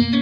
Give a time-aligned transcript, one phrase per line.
[0.00, 0.16] Velkommen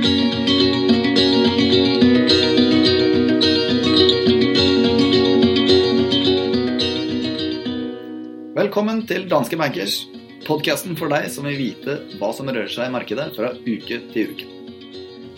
[9.07, 10.03] til Danske Bankers,
[10.49, 14.35] podkasten for deg som vil vite hva som rører seg i markedet fra uke til
[14.35, 14.51] uke.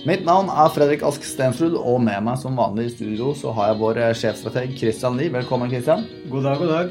[0.09, 3.75] Mitt navn er Fredrik Ask Stensrud, og med meg som vanlig i studio så har
[3.75, 5.29] jeg vår sjefstrateg Christian Lie.
[5.37, 6.09] Velkommen, Christian.
[6.33, 6.89] God dag, god dag.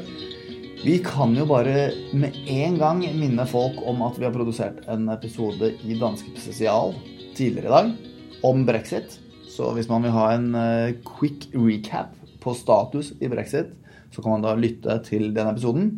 [0.86, 5.10] Vi kan jo bare med en gang minne folk om at vi har produsert en
[5.12, 6.94] episode i Danske Spesial
[7.36, 7.90] tidligere i dag
[8.46, 9.18] om brexit.
[9.50, 13.74] Så hvis man vil ha en eh, quick recap på status i brexit,
[14.10, 15.90] så kan man da lytte til den episoden.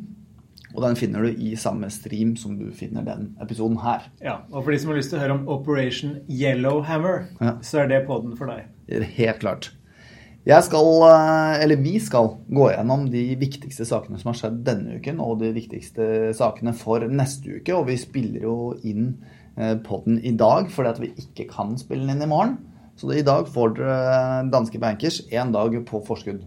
[0.73, 4.07] Og den finner du i samme stream som du finner den episoden her.
[4.25, 7.59] Ja, Og for de som har lyst til å høre om Operation Yellowhammer, Ja.
[7.61, 8.65] så er det podden for deg.
[9.17, 9.71] Helt klart.
[10.45, 14.97] Jeg skal, eh, eller vi skal, gå gjennom de viktigste sakene som har skjedd denne
[14.99, 17.77] uken, og de viktigste sakene for neste uke.
[17.77, 19.19] Og vi spiller jo inn
[19.85, 22.57] podden i dag fordi at vi ikke kan spille den inn i morgen.
[22.97, 26.45] Så i dag får dere danske bankers én dag på forskudd.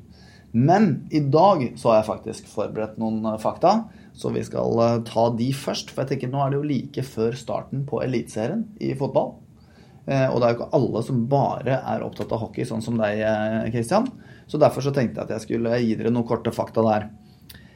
[0.56, 3.74] Men i dag så har jeg faktisk forberedt noen eh, fakta,
[4.16, 5.92] så vi skal eh, ta de først.
[5.92, 9.34] For jeg tenker nå er det jo like før starten på Eliteserien i fotball.
[10.08, 12.96] Eh, Og det er jo ikke alle som bare er opptatt av hockey, sånn som
[13.02, 13.20] deg,
[13.74, 14.08] Kristian.
[14.48, 17.10] Så derfor så tenkte jeg at jeg skulle gi dere noen korte fakta der.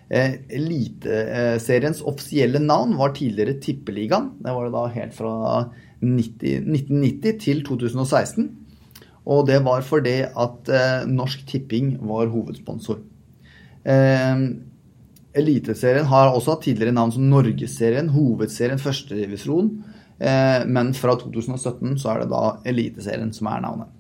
[0.10, 4.32] Eh, Eliteseriens offisielle navn var tidligere Tippeligaen.
[4.42, 5.34] Det var det da helt fra
[6.02, 8.50] 90, 1990 til 2016.
[9.30, 13.04] Og det var fordi at eh, Norsk Tipping var hovedsponsor.
[13.86, 14.50] Eh,
[15.40, 19.70] Eliteserien har også hatt tidligere navn som Norgesserien, Hovedserien, Førstedivisjon.
[20.18, 23.94] Eh, men fra 2017 så er det da Eliteserien som er navnet.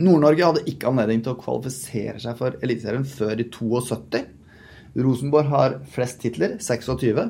[0.00, 4.24] Nord-Norge hadde ikke anledning til å kvalifisere seg for Eliteserien før i 72.
[4.98, 7.28] Rosenborg har flest titler, 26.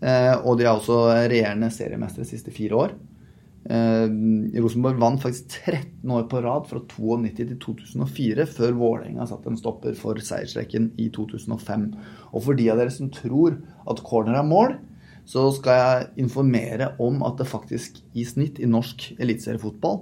[0.00, 2.94] Eh, og de er også regjerende seriemestere de siste fire år.
[3.70, 4.06] Eh,
[4.60, 9.60] Rosenborg vant faktisk 13 år på rad fra 92 til 2004, før Vålerenga satte en
[9.60, 11.90] stopper for seiersrekken i 2005.
[12.32, 13.60] Og for de av dere som tror
[13.90, 14.78] at corner er mål,
[15.28, 20.00] så skal jeg informere om at det faktisk i snitt i norsk eliteseriefotball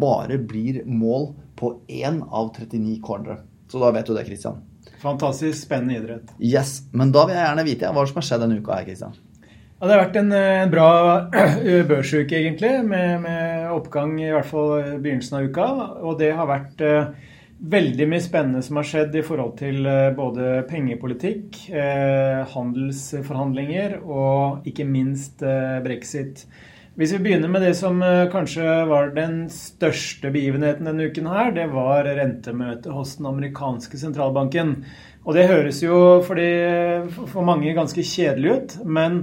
[0.00, 3.42] bare blir mål på én av 39 cornere.
[3.68, 4.62] Så da vet du det, Christian.
[5.00, 6.32] Fantastisk spennende idrett.
[6.38, 9.18] Yes, Men da vil jeg gjerne vite hva som har skjedd denne uka her, Kristian.
[9.80, 10.88] Ja, det har vært en, eh, en bra
[11.32, 15.68] eh, børsuke, egentlig, med, med oppgang i hvert fall i begynnelsen av uka.
[16.04, 17.30] Og det har vært eh,
[17.60, 24.68] veldig mye spennende som har skjedd i forhold til eh, både pengepolitikk, eh, handelsforhandlinger og
[24.68, 26.46] ikke minst eh, brexit.
[26.98, 31.52] Hvis vi begynner med det som eh, kanskje var den største begivenheten denne uken her,
[31.54, 34.72] det var rentemøtet hos den amerikanske sentralbanken.
[35.22, 39.20] Og det høres jo for, de, for mange ganske kjedelig ut, men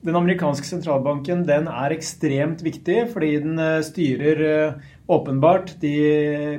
[0.00, 5.94] den amerikanske sentralbanken den er ekstremt viktig fordi den eh, styrer eh, åpenbart de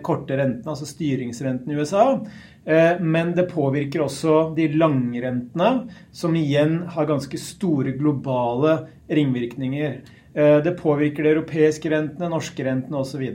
[0.05, 2.05] korte rentene, altså styringsrentene i USA.
[3.01, 5.69] Men det påvirker også de langrentene,
[6.13, 8.75] som igjen har ganske store globale
[9.09, 9.95] ringvirkninger.
[10.35, 13.25] Eh, Det påvirker de europeiske rentene, norske rentene osv.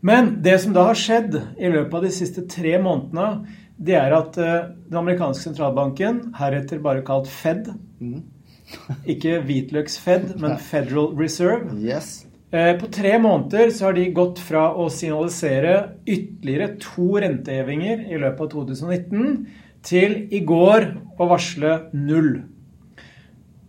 [0.00, 3.46] Men det som da har skjedd i løpet av de siste tre månedene,
[3.80, 7.68] det er at eh, den amerikanske sentralbanken, heretter bare kalt Fed,
[9.12, 12.26] ikke hvitløks-Fed, men Federal Reserve, Yes.
[12.52, 18.18] Eh, På tre måneder så har de gått fra å signalisere ytterligere to rentehevinger i
[18.18, 19.46] løpet av 2019
[19.86, 20.88] til i går
[21.20, 22.40] å varsle null.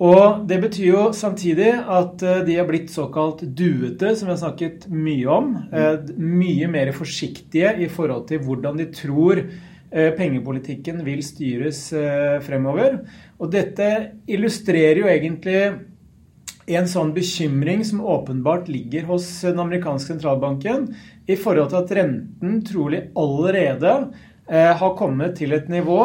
[0.01, 4.39] Og det betyr jo samtidig at eh, de har blitt såkalt duete, som vi har
[4.41, 5.51] snakket mye om.
[5.69, 11.84] Eh, Mye mer forsiktige i forhold til hvordan de tror eh, pengepolitikken vil styres
[12.47, 13.03] fremover.
[13.38, 13.91] Og dette
[14.31, 15.61] illustrerer jo egentlig
[16.72, 20.90] en sånn bekymring som åpenbart ligger hos den amerikanske sentralbanken
[21.29, 23.95] i forhold til at renten trolig allerede
[24.50, 26.00] har kommet til et nivå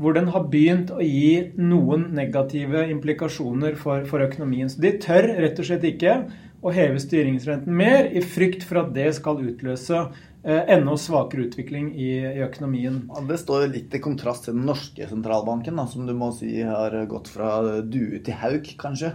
[0.00, 4.70] hvor den har begynt å gi noen negative implikasjoner for, for økonomien.
[4.72, 6.14] Så de tør rett og slett ikke
[6.60, 11.90] å heve styringsrenten mer i frykt for at det skal utløse eh, enda svakere utvikling
[11.96, 13.02] i, i økonomien.
[13.08, 16.60] Ja, Det står litt i kontrast til den norske sentralbanken, da, som du må si
[16.60, 19.14] har gått fra due til hauk, kanskje.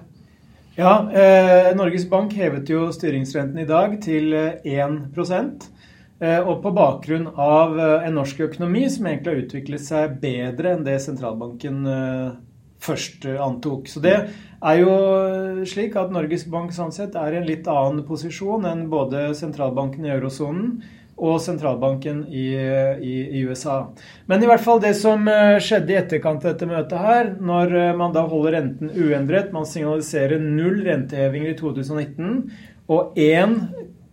[0.75, 4.97] Ja, eh, Norges Bank hevet jo styringsrenten i dag til eh, 1 eh,
[6.23, 10.85] Og på bakgrunn av eh, en norsk økonomi som egentlig har utviklet seg bedre enn
[10.85, 12.29] det sentralbanken eh,
[12.85, 13.89] først eh, antok.
[13.91, 14.15] Så det
[14.65, 14.93] er jo
[15.67, 20.07] slik at Norges Bank sånn sett er i en litt annen posisjon enn både sentralbanken
[20.07, 20.77] i eurosonen
[21.15, 22.49] og sentralbanken i,
[22.99, 23.77] i, i USA.
[24.27, 27.75] Men i hvert fall det som eh, skjedde i etterkant av dette møtet her, når
[27.79, 32.33] eh, man da holder renten uendret, man signaliserer null rentehevinger i 2019,
[32.91, 33.55] og én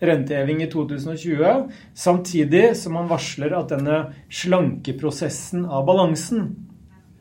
[0.02, 4.02] renteheving i 2020, samtidig som man varsler at denne
[4.32, 6.50] slankeprosessen av balansen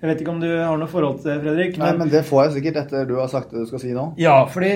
[0.02, 1.76] Jeg vet ikke om du har noe forhold til det, Fredrik?
[1.78, 1.86] Men...
[1.86, 4.08] Nei, men det får jeg sikkert etter du har sagt det du skal si nå.
[4.18, 4.72] Ja, fordi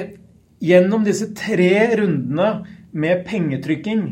[0.61, 2.49] gjennom disse tre rundene
[2.93, 4.05] med pengetrykking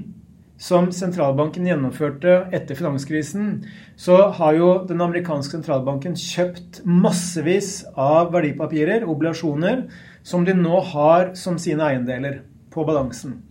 [0.63, 3.63] som sentralbanken gjennomførte etter finanskrisen,
[3.99, 9.85] så har jo den amerikanske sentralbanken kjøpt massevis av verdipapirer, obligasjoner,
[10.23, 12.41] som de nå har som sine eiendeler
[12.73, 13.41] på balansen.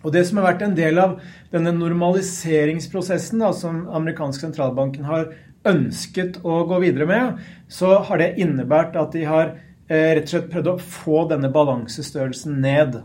[0.00, 1.18] Og Det som har vært en del av
[1.52, 5.30] denne normaliseringsprosessen da, som amerikansk sentralbanken har
[5.68, 9.52] ønsket å gå videre med, så har det innebært at de har
[9.90, 13.02] eh, rett og slett prøvd å få denne balansestørrelsen ned.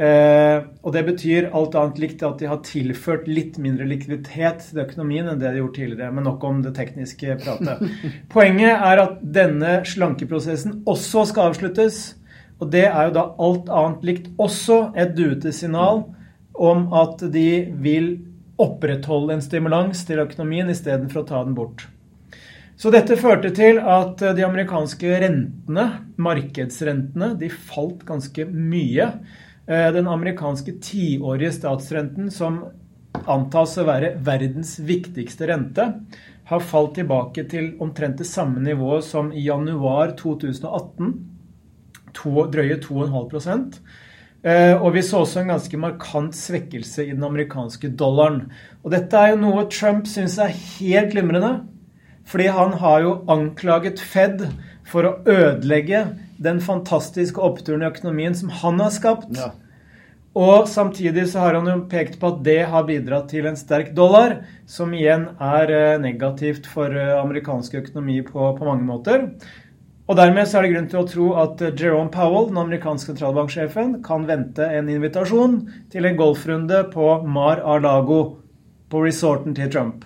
[0.00, 4.84] Eh, og Det betyr alt annet likt at de har tilført litt mindre likviditet til
[4.84, 6.14] økonomien enn det de har gjort tidligere.
[6.14, 7.82] Men nok om det tekniske pratet.
[8.32, 12.00] Poenget er at denne slankeprosessen også skal avsluttes.
[12.60, 16.04] Og det er jo da alt annet likt også et duetesignal
[16.60, 18.12] om at de vil
[18.60, 21.86] opprettholde en stimulans til økonomien istedenfor å ta den bort.
[22.80, 25.86] Så dette førte til at de amerikanske rentene,
[26.20, 29.08] markedsrentene, de falt ganske mye.
[29.66, 32.62] Eh, den amerikanske tiårige statsrenten, som
[33.28, 35.90] antas å være verdens viktigste rente,
[36.50, 41.12] har falt tilbake til omtrent det samme nivået som i januar 2018.
[42.16, 44.09] To, drøye 2,5 Eh,
[44.40, 48.46] og vi så også en ganske markant svekkelse i den amerikanske dollaren.
[48.80, 51.58] Og dette er jo noe Trump syns er helt glimrende.
[52.30, 54.44] Fordi han har jo anklaget Fed
[54.86, 56.04] for å ødelegge
[56.42, 59.32] den fantastiske oppturen i økonomien som han har skapt.
[59.36, 59.50] Ja.
[60.38, 63.90] Og samtidig så har han jo pekt på at det har bidratt til en sterk
[63.96, 69.26] dollar, som igjen er eh, negativt for eh, amerikansk økonomi på, på mange måter.
[70.10, 74.00] Og Dermed så er det grunn til å tro at Jerome Powell, den amerikanske sentralbanksjefen,
[74.02, 75.60] kan vente en invitasjon
[75.92, 78.18] til en golfrunde på Mar-a-Lago,
[78.90, 80.02] på resorten til Trump.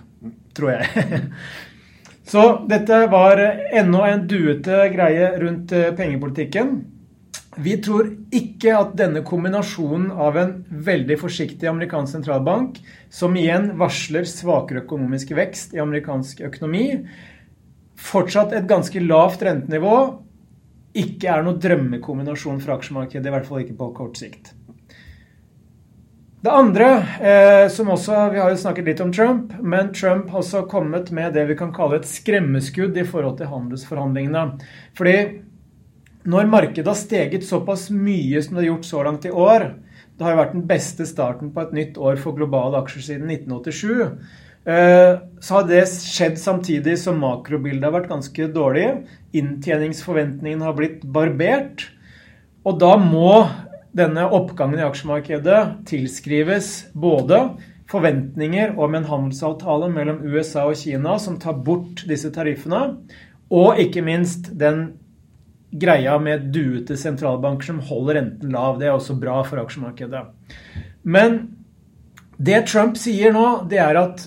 [0.53, 1.23] Tror jeg.
[2.31, 6.75] Så dette var ennå en duete greie rundt eh, pengepolitikken.
[7.65, 12.77] Vi tror ikke at denne kombinasjonen av en veldig forsiktig amerikansk sentralbank,
[13.09, 16.89] som igjen varsler svakere økonomisk vekst i amerikansk økonomi,
[17.95, 19.97] fortsatt et ganske lavt rentenivå
[20.95, 24.53] ikke er noe drømmekombinasjon for aksjemarkedet, i hvert fall ikke på kort sikt.
[26.45, 26.87] Det andre,
[27.19, 31.11] eh, som også, Vi har jo snakket litt om Trump, men Trump har også kommet
[31.11, 34.59] med det vi kan kalle et skremmeskudd i forhold til handelsforhandlingene.
[34.93, 35.41] Fordi
[36.25, 39.75] når markedet har steget såpass mye som det har gjort så langt i år
[40.17, 43.27] Det har jo vært den beste starten på et nytt år for globale aksjer siden
[43.27, 44.15] 1987.
[44.65, 48.87] Eh, så har det skjedd samtidig som makrobildet har vært ganske dårlig.
[49.37, 51.85] Inntjeningsforventningene har blitt barbert.
[52.65, 53.45] Og da må
[53.95, 57.45] denne oppgangen i aksjemarkedet tilskrives både
[57.91, 62.97] forventninger om en handelsavtale mellom USA og Kina som tar bort disse tariffene,
[63.53, 64.87] og ikke minst den
[65.75, 68.79] greia med duete sentralbanker som holder renten lav.
[68.79, 70.23] Det er også bra for aksjemarkedet.
[71.05, 71.37] Men
[72.41, 74.25] det Trump sier nå, det er at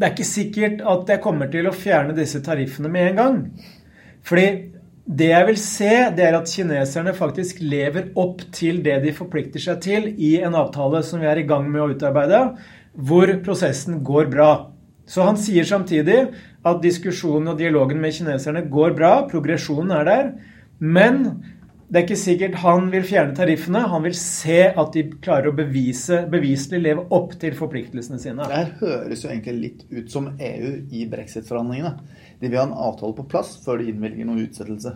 [0.00, 3.40] det er ikke sikkert at jeg kommer til å fjerne disse tariffene med en gang.
[4.24, 4.46] Fordi
[5.04, 9.60] det jeg vil se, det er at kineserne faktisk lever opp til det de forplikter
[9.60, 12.40] seg til i en avtale som vi er i gang med å utarbeide,
[12.96, 14.50] hvor prosessen går bra.
[15.04, 16.20] Så han sier samtidig
[16.64, 20.32] at diskusjonen og dialogen med kineserne går bra, progresjonen er der,
[20.80, 21.20] men
[21.90, 23.80] det er ikke sikkert han vil fjerne tariffene.
[23.90, 28.46] Han vil se at de klarer å bevise, beviselig leve opp til forpliktelsene sine.
[28.46, 31.96] Det her høres jo egentlig litt ut som EU i brexit-forhandlingene.
[32.38, 34.94] De vil ha en avtale på plass før de innvilger noen utsettelse.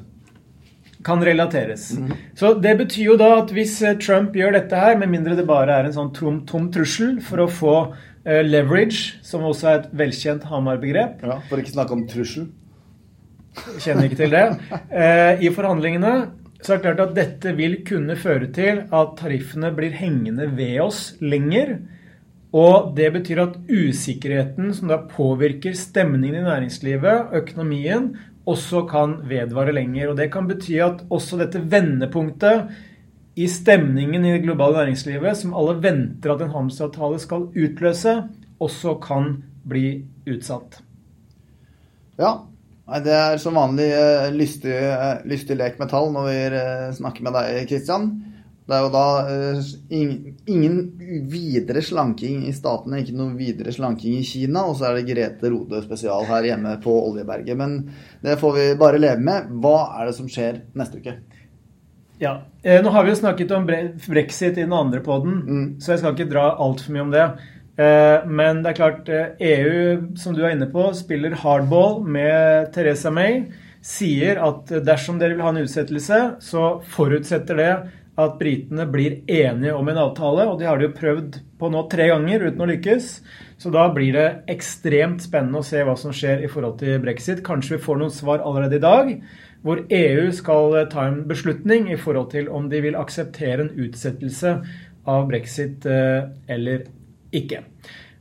[1.04, 1.88] Kan relateres.
[1.98, 2.14] Mm.
[2.38, 5.48] Så Det betyr jo da at hvis eh, Trump gjør dette her, med mindre det
[5.50, 9.82] bare er en sånn tom, tom trussel for å få uh, leverage, som også er
[9.82, 12.46] et velkjent Hamar-begrep Ja, For ikke snakke om trussel.
[13.82, 14.46] Kjenner ikke til det.
[14.94, 16.14] Uh, I forhandlingene
[16.64, 20.78] så er det klart at dette vil kunne føre til at tariffene blir hengende ved
[20.80, 21.74] oss lenger.
[22.56, 28.14] Og det betyr at usikkerheten som da påvirker stemningen i næringslivet, økonomien,
[28.48, 30.12] også kan vedvare lenger.
[30.12, 32.72] Og det kan bety at også dette vendepunktet
[33.36, 38.16] i stemningen i det globale næringslivet, som alle venter at en handelsavtale skal utløse,
[38.62, 39.34] også kan
[39.68, 40.80] bli utsatt.
[42.16, 42.38] Ja,
[42.84, 46.88] Nei, Det er som vanlig uh, lystig, uh, lystig, lek med tall når vi uh,
[46.96, 48.08] snakker med deg, Kristian.
[48.64, 49.08] Det er jo da
[49.92, 50.76] ingen, ingen
[51.28, 54.62] videre slanking i statene, ikke noe videre slanking i Kina.
[54.70, 57.58] Og så er det Grete Rode spesial her hjemme på Oljeberget.
[57.60, 57.74] Men
[58.24, 59.52] det får vi bare leve med.
[59.60, 61.18] Hva er det som skjer neste uke?
[62.18, 62.42] Ja.
[62.62, 65.66] Eh, nå har vi jo snakket om brexit i den andre poden, mm.
[65.80, 67.26] så jeg skal ikke dra altfor mye om det.
[67.74, 72.70] Eh, men det er klart, EU, e som du er inne på, spiller hardball med
[72.74, 73.42] Teresa May.
[73.84, 77.72] Sier at dersom dere vil ha en utsettelse, så forutsetter det
[78.14, 80.46] at britene blir enige om en avtale.
[80.46, 83.10] Og de har de jo prøvd på nå tre ganger uten å lykkes.
[83.58, 87.42] Så da blir det ekstremt spennende å se hva som skjer i forhold til brexit.
[87.46, 89.12] Kanskje vi får noen svar allerede i dag
[89.64, 94.58] hvor EU skal ta en beslutning i forhold til om de vil akseptere en utsettelse
[95.08, 96.84] av brexit eller
[97.34, 97.64] ikke.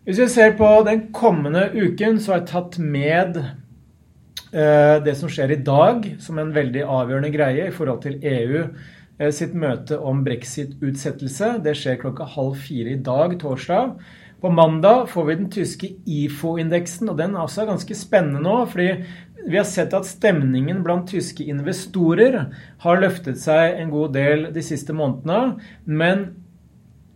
[0.03, 5.31] Hvis vi ser på den kommende uken, så har jeg tatt med eh, det som
[5.31, 9.99] skjer i dag, som en veldig avgjørende greie i forhold til EU eh, sitt møte
[9.99, 11.53] om brexit-utsettelse.
[11.63, 13.95] Det skjer klokka halv fire i dag, torsdag.
[14.43, 18.57] På mandag får vi den tyske IFO-indeksen, og den er også ganske spennende nå.
[18.67, 19.05] fordi
[19.47, 22.37] vi har sett at stemningen blant tyske investorer
[22.83, 25.59] har løftet seg en god del de siste månedene.
[25.87, 26.25] Men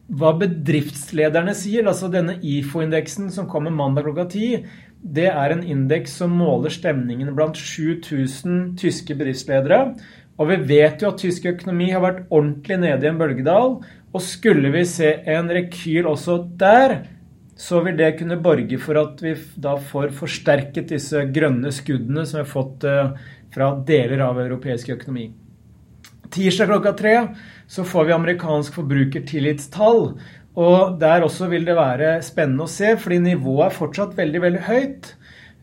[0.07, 4.51] hva bedriftslederne sier, altså denne IFO-indeksen som kommer mandag klokka ti,
[4.97, 9.81] det er en indeks som måler stemningen blant 7000 tyske bedriftsledere.
[10.37, 13.77] Og vi vet jo at tysk økonomi har vært ordentlig nede i en bølgedal.
[14.15, 16.99] Og skulle vi se en rekyl også der,
[17.57, 22.39] så vil det kunne borge for at vi da får forsterket disse grønne skuddene som
[22.39, 23.11] vi har fått eh,
[23.53, 25.31] fra deler av europeisk økonomi.
[26.33, 27.15] Tirsdag klokka tre
[27.67, 30.01] så får vi amerikansk forbrukertillitstall.
[30.57, 34.63] Og der også vil det være spennende å se, fordi nivået er fortsatt veldig, veldig
[34.65, 35.11] høyt.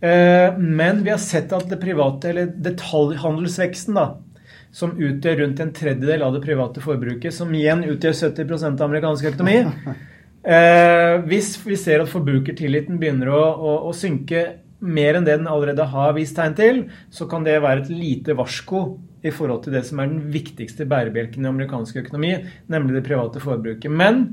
[0.04, 5.75] Eh, men vi har sett at det private, eller detaljhandelsveksten, da, som utgjør rundt en
[5.75, 9.62] tredjedel av det private forbruket, som igjen utgjør 70% av amerikansk økonomi
[10.44, 14.42] Eh, hvis vi ser at forbrukertilliten begynner å, å, å, synke
[14.84, 18.36] mer enn det den allerede har vist tegn til, så kan det være et lite
[18.36, 18.84] varsko
[19.24, 22.34] i forhold til det som er den viktigste bærebjelken i amerikansk økonomi,
[22.68, 23.90] nemlig det private forbruket.
[23.90, 24.26] Men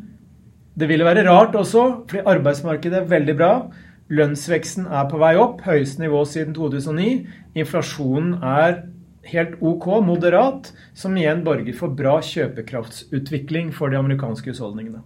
[0.76, 3.54] det ville være rart også, fordi arbeidsmarkedet er veldig bra.
[4.12, 7.12] Lønnsveksten er på vei opp, høyeste nivå siden 2009.
[7.64, 8.82] Inflasjonen er
[9.32, 15.04] helt OK, moderat, som igjen borger for bra kjøpekraftsutvikling for de amerikanske husholdningene.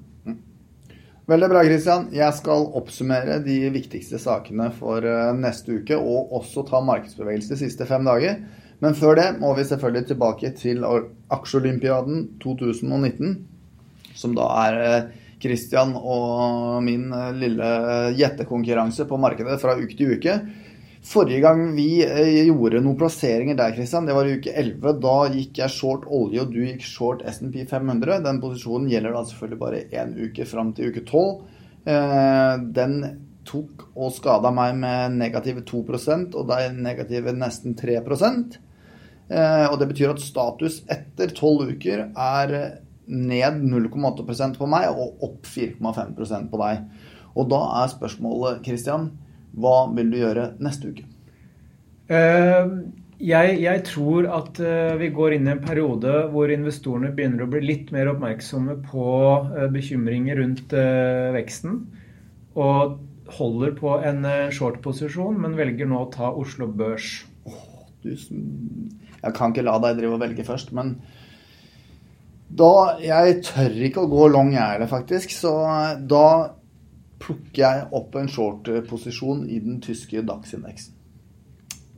[1.25, 2.03] Veldig bra, Christian.
[2.13, 7.63] Jeg skal oppsummere de viktigste sakene for eh, neste uke, og også ta markedsbevegelse de
[7.63, 8.43] siste fem dager.
[8.83, 10.85] Men før det må vi selvfølgelig tilbake til
[11.33, 13.39] Aksjeolympiaden 2019,
[14.13, 15.07] som da er eh,
[15.41, 17.71] Christian og min eh, lille
[18.21, 20.37] gjettekonkurranse på markedet fra uke til uke.
[21.05, 24.95] Forrige gang vi eh, gjorde noen plasseringer der, Christian, det var i uke 11.
[25.03, 28.23] Da gikk jeg short olje, og du gikk short SNP 500.
[28.25, 31.43] Den posisjonen gjelder da selvfølgelig bare én uke fram til uke 12.
[31.85, 32.95] Eh, den
[33.45, 35.83] tok og skada meg med negative 2
[36.33, 42.55] og deg negative nesten 3 eh, Og det betyr at status etter 12 uker er
[43.05, 46.81] ned 0,8% på meg og opp 4,5% på deg.
[47.35, 49.11] Og da er spørsmålet, Christian
[49.55, 51.07] hva vil du gjøre neste uke?
[52.05, 57.45] Uh, jeg, jeg, tror at uh, vi går inn i en periode hvor investorene begynner
[57.45, 59.09] å bli litt mer oppmerksomme på
[59.55, 60.75] uh, bekymringer rundt
[61.35, 61.81] veksten.
[62.55, 62.99] Og
[63.35, 64.21] holder på en
[64.53, 67.23] short-posisjon, men velger nå å ta Oslo Børs.
[67.49, 70.99] Oh, du, jeg kan ikke la deg drive og velge først, men
[72.55, 75.33] da Jeg tør ikke å gå long, jeg heller, faktisk.
[75.33, 75.51] Så
[76.07, 76.54] da
[77.25, 80.93] plukker jeg opp en short-posisjon i den tyske DAX-indeksen.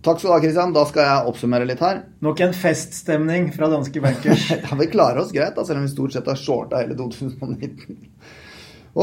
[0.06, 0.74] Takk skal du ha, Christian.
[0.76, 2.04] Da skal jeg oppsummere litt her.
[2.24, 4.46] Nok en feststemning fra danske bankers.
[4.54, 7.98] ja, vi klarer oss greit, da, selv om vi stort sett har shorta hele 2019.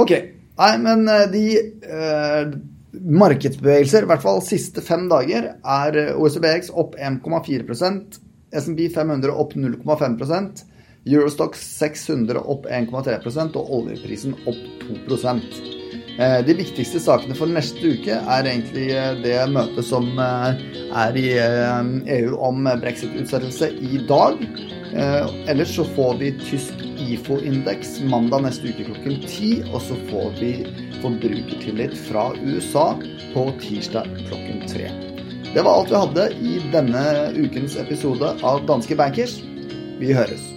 [0.03, 0.15] ok.
[0.55, 2.55] Nei, men eh, de eh,
[2.95, 8.21] markedsbevegelser, i hvert fall siste fem dager, er eh, OECBX opp 1,4%
[8.55, 10.63] SMP 500 opp 0,5%
[11.05, 14.63] Eurostox 600 opp 1,3% og oljeprisen opp
[15.11, 15.84] 2 Eh,
[16.47, 20.61] de viktigste sakene for neste uke er egentlig eh, det møtet som eh,
[20.95, 21.27] er i
[22.21, 24.39] EU om brexit-utsettelse i dag.
[25.51, 29.51] Ellers så får vi tysk IFO-indeks mandag neste uke klokken ti.
[29.73, 30.53] Og så får vi
[31.03, 32.93] forbrukertillit fra USA
[33.35, 34.87] på tirsdag klokken tre.
[35.51, 37.05] Det var alt vi hadde i denne
[37.35, 39.41] ukens episode av Danske Bankers.
[39.99, 40.54] Vi høres.